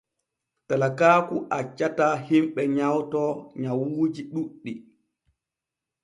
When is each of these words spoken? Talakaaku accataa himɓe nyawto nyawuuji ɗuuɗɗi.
Talakaaku 0.67 1.35
accataa 1.57 2.15
himɓe 2.27 2.61
nyawto 2.75 3.21
nyawuuji 3.61 4.21
ɗuuɗɗi. 4.31 4.71